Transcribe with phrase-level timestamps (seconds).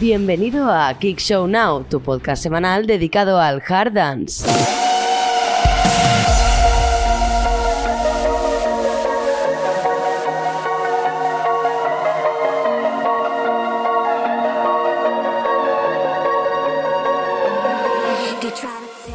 [0.00, 4.44] Bienvenido a Kick Show Now, tu podcast semanal dedicado al hard dance.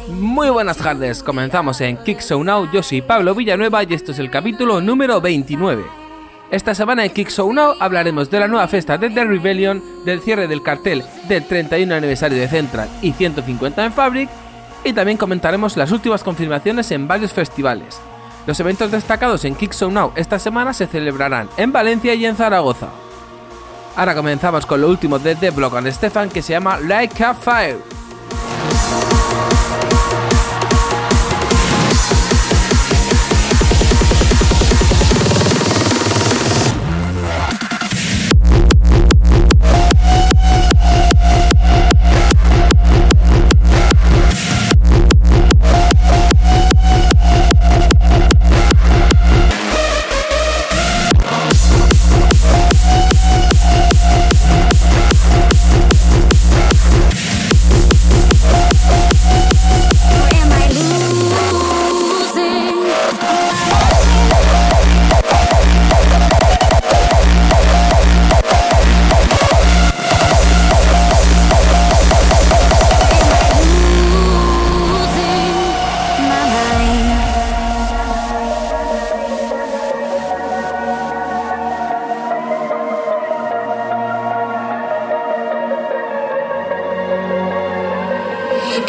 [0.08, 4.18] Muy buenas tardes, comenzamos en Kick Show Now, yo soy Pablo Villanueva y esto es
[4.18, 5.99] el capítulo número 29.
[6.50, 10.48] Esta semana en Kick Now hablaremos de la nueva fiesta de The Rebellion, del cierre
[10.48, 14.28] del cartel del 31 aniversario de Central y 150 en Fabric,
[14.82, 18.00] y también comentaremos las últimas confirmaciones en varios festivales.
[18.48, 22.88] Los eventos destacados en Kick Now esta semana se celebrarán en Valencia y en Zaragoza.
[23.94, 27.32] Ahora comenzamos con lo último de The Block and Stefan que se llama Like a
[27.32, 27.99] Fire.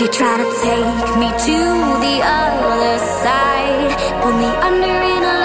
[0.02, 1.58] They try to take me to
[2.02, 5.41] the other side, pull me under in a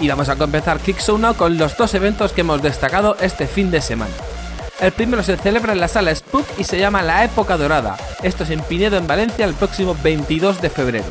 [0.00, 3.48] Y vamos a comenzar Kick Show Now con los dos eventos que hemos destacado este
[3.48, 4.14] fin de semana.
[4.80, 7.96] El primero se celebra en la sala Spook y se llama La Época Dorada.
[8.22, 11.10] Esto es en Pinedo, en Valencia, el próximo 22 de febrero.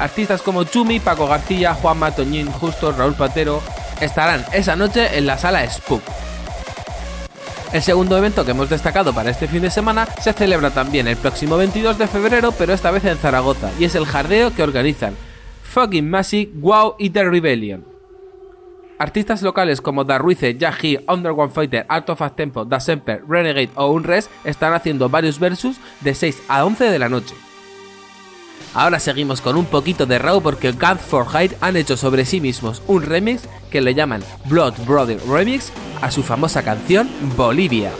[0.00, 3.62] Artistas como Chumi, Paco García, Juan Matoñín, Justo, Raúl Patero
[4.00, 6.02] estarán esa noche en la sala Spook.
[7.72, 11.16] El segundo evento que hemos destacado para este fin de semana se celebra también el
[11.16, 15.14] próximo 22 de febrero, pero esta vez en Zaragoza, y es el jardeo que organizan
[15.62, 17.84] Fucking Magic, Wow y The Rebellion.
[18.98, 24.30] Artistas locales como Darruize, Yahi, Underground Fighter, Art of Tempo, Da Semper, Renegade o Unrest
[24.44, 27.34] están haciendo varios versus de 6 a 11 de la noche.
[28.76, 32.42] Ahora seguimos con un poquito de Raw porque God for Hide han hecho sobre sí
[32.42, 37.08] mismos un remix que le llaman Blood Brother Remix a su famosa canción
[37.38, 37.90] Bolivia.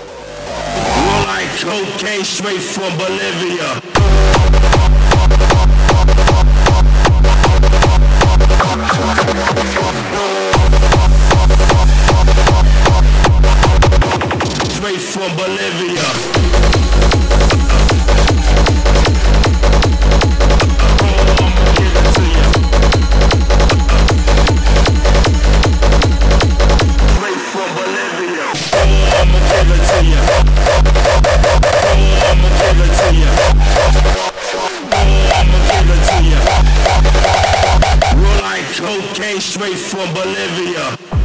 [15.16, 16.35] from Bolivia.
[39.56, 41.15] Straight from Bolivia.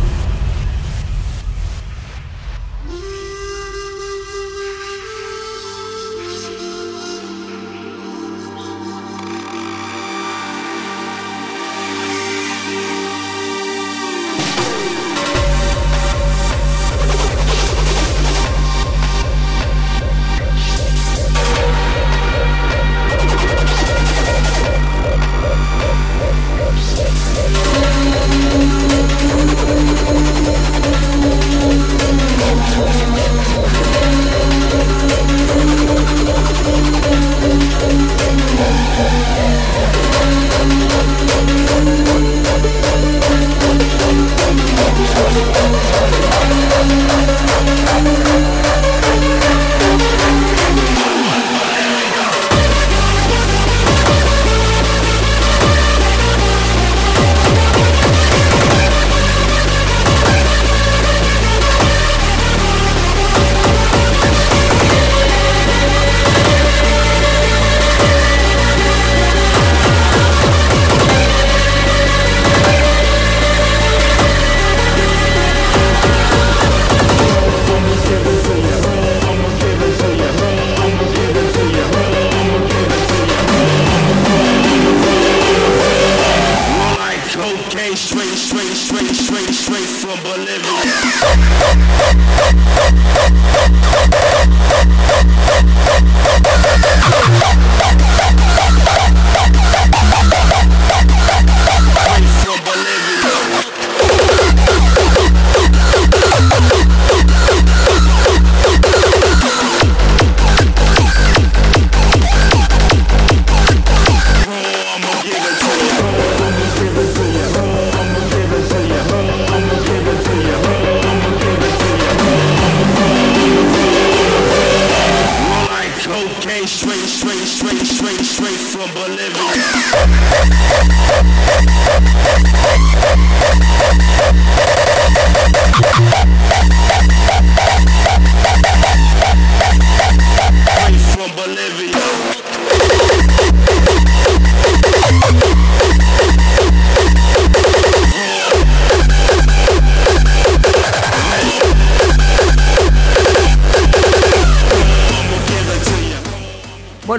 [127.31, 129.31] Straight, straight, straight, straight, from Bolivia.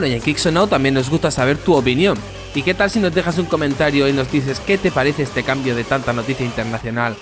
[0.06, 2.18] Y en Kicks Now también nos gusta saber tu opinión.
[2.54, 5.42] ¿Y qué tal si nos dejas un comentario y nos dices qué te parece este
[5.42, 7.16] cambio de tanta noticia internacional?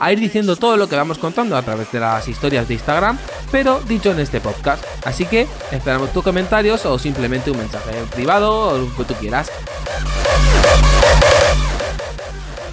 [0.00, 3.18] A ir diciendo todo lo que vamos contando a través de las historias de Instagram,
[3.52, 4.84] pero dicho en este podcast.
[5.04, 9.50] Así que esperamos tus comentarios o simplemente un mensaje privado o lo que tú quieras.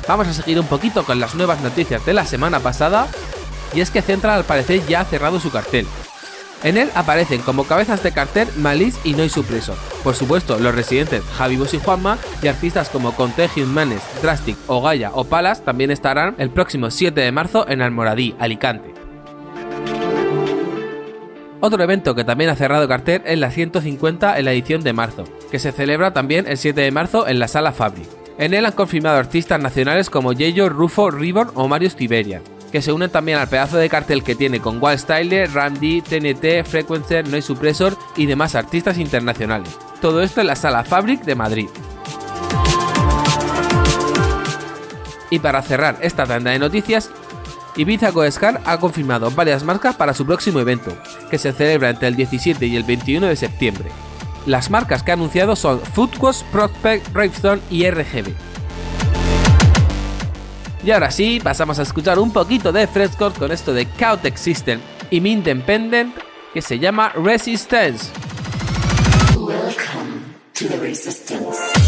[0.07, 3.07] Vamos a seguir un poquito con las nuevas noticias de la semana pasada.
[3.73, 5.87] Y es que Central al parecer ya ha cerrado su cartel.
[6.63, 9.75] En él aparecen como cabezas de cartel Malice y Noy Supreso.
[10.03, 14.81] Por supuesto, los residentes Javi Boss y Juanma y artistas como Contagion Manes, Drastic o
[14.81, 18.93] Gaia o Palas también estarán el próximo 7 de marzo en Almoradí, Alicante.
[21.63, 25.25] Otro evento que también ha cerrado cartel es la 150 en la edición de marzo,
[25.51, 28.01] que se celebra también el 7 de marzo en la Sala Fabri.
[28.39, 32.91] En él han confirmado artistas nacionales como Yeyo, Rufo, Ribbon o Marius Tiberia, que se
[32.91, 37.47] unen también al pedazo de cartel que tiene con Wild Styler, Randy, TNT, Frequencer, Noise
[37.47, 39.77] Suppressor y demás artistas internacionales.
[39.99, 41.69] Todo esto en la Sala Fabric de Madrid.
[45.29, 47.09] Y para cerrar esta tanda de noticias,
[47.75, 50.95] Ibiza Goescar ha confirmado varias marcas para su próximo evento,
[51.29, 53.89] que se celebra entre el 17 y el 21 de septiembre.
[54.45, 58.50] Las marcas que ha anunciado son Foodquest, Prospect, Ravestone y RGB.
[60.83, 64.79] Y ahora sí, pasamos a escuchar un poquito de Frescore con esto de Chaotic System
[65.11, 66.15] y Mi Independent
[66.53, 68.11] que se llama Resistance.
[69.35, 70.21] Welcome
[70.53, 71.80] to resistance.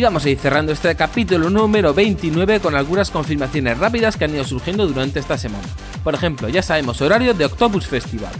[0.00, 4.44] Vamos a ir cerrando este capítulo número 29 con algunas confirmaciones rápidas que han ido
[4.44, 5.64] surgiendo durante esta semana.
[6.02, 8.32] Por ejemplo, ya sabemos horario de Octopus Festival.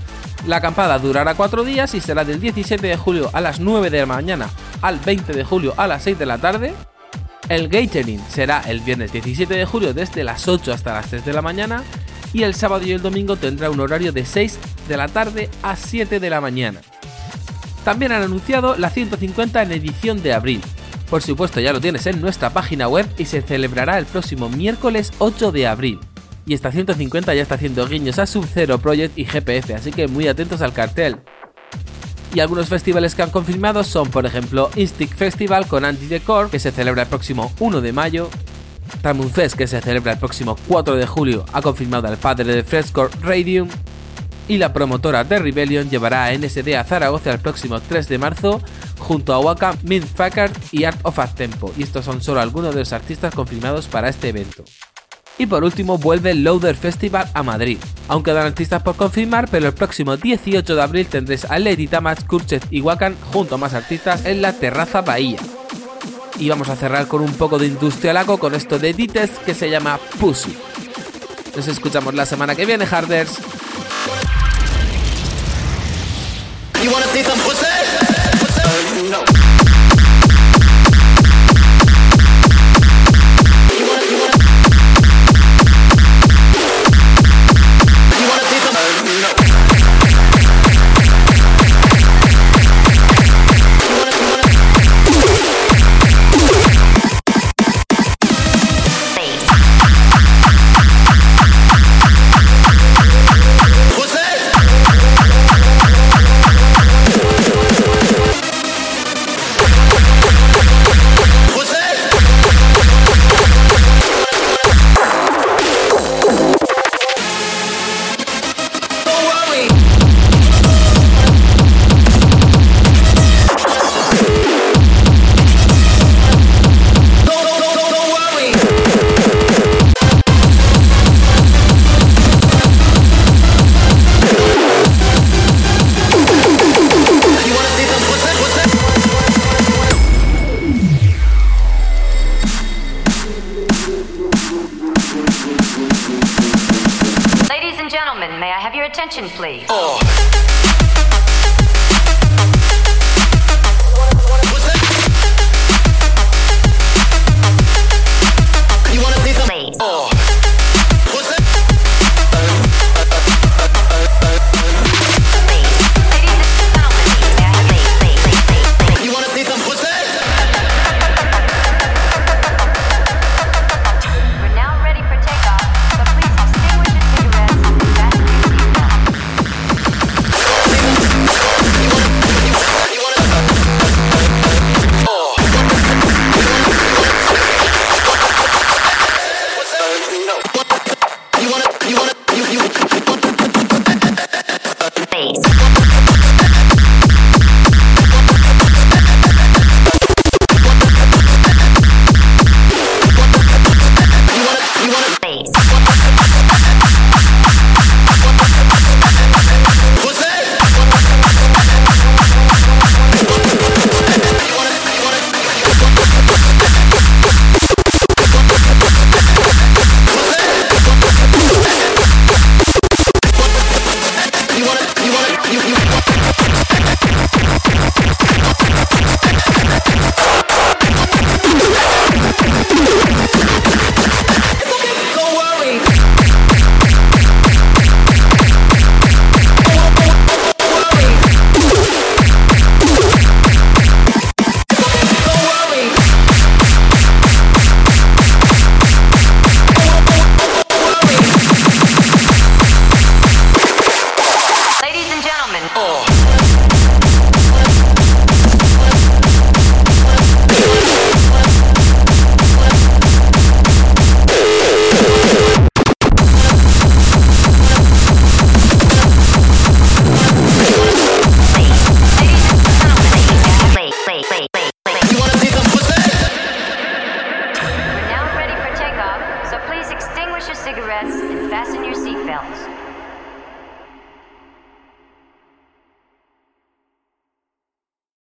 [0.46, 4.00] La acampada durará 4 días y será del 17 de julio a las 9 de
[4.00, 4.48] la mañana
[4.82, 6.74] al 20 de julio a las 6 de la tarde.
[7.48, 11.32] El Gathering será el viernes 17 de julio desde las 8 hasta las 3 de
[11.32, 11.82] la mañana
[12.32, 14.58] y el sábado y el domingo tendrá un horario de 6
[14.88, 16.80] de la tarde a 7 de la mañana.
[17.84, 20.62] También han anunciado la 150 en edición de abril.
[21.14, 25.12] Por supuesto ya lo tienes en nuestra página web y se celebrará el próximo miércoles
[25.18, 26.00] 8 de abril.
[26.44, 30.26] Y esta 150 ya está haciendo guiños a Sub-Zero Project y GPF, así que muy
[30.26, 31.18] atentos al cartel.
[32.34, 36.72] Y algunos festivales que han confirmado son, por ejemplo, Instinct Festival con Anti-Decor, que se
[36.72, 38.28] celebra el próximo 1 de mayo,
[39.00, 42.64] Tamun Fest, que se celebra el próximo 4 de julio, ha confirmado al padre de
[42.64, 43.68] Frescore Radium,
[44.48, 48.60] y la promotora de Rebellion llevará a NSD a Zaragoza el próximo 3 de marzo
[49.04, 52.80] junto a Waka, Mint Packard y Art of Tempo, y estos son solo algunos de
[52.80, 54.64] los artistas confirmados para este evento.
[55.36, 57.78] Y por último vuelve el Loader Festival a Madrid.
[58.08, 62.24] Aún quedan artistas por confirmar, pero el próximo 18 de abril tendréis a Lady Tamach,
[62.26, 65.38] Kurchet y Wakan junto a más artistas en la Terraza Bahía.
[66.38, 69.70] Y vamos a cerrar con un poco de industrialaco con esto de Dites que se
[69.70, 70.56] llama Pussy.
[71.56, 73.38] Nos escuchamos la semana que viene, Harders.